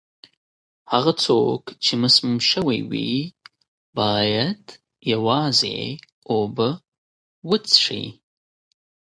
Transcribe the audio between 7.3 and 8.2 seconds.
وڅښي.